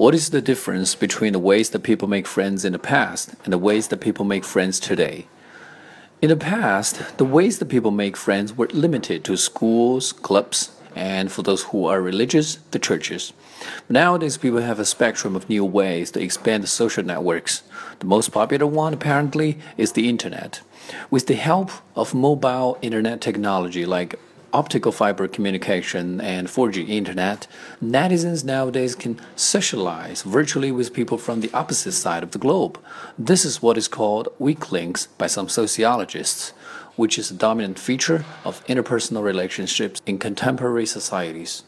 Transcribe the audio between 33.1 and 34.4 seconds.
This is what is called